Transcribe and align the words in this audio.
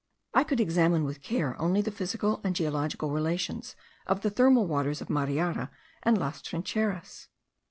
I 0.33 0.43
could 0.43 0.59
examine 0.59 1.03
with 1.03 1.21
care 1.21 1.55
only 1.61 1.79
the 1.81 1.91
physical 1.91 2.41
and 2.43 2.55
geological 2.55 3.11
relations 3.11 3.75
of 4.07 4.21
the 4.21 4.31
thermal 4.31 4.65
waters 4.65 4.99
of 4.99 5.11
Mariara 5.11 5.69
and 6.01 6.17
Las 6.17 6.41
Trincheras. 6.41 7.27